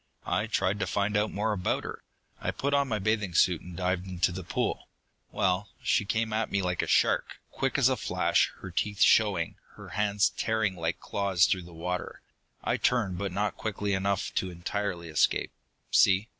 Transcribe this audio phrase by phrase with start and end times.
[0.25, 2.01] "I tried to find out more about her.
[2.39, 4.89] I put on my bathing suit and dived into the pool.
[5.31, 9.57] Well, she came at me like a shark, quick as a flash, her teeth showing,
[9.75, 12.23] her hands tearing like claws through the water.
[12.63, 15.51] I turned, but not quickly enough to entirely escape.
[15.91, 16.29] See?"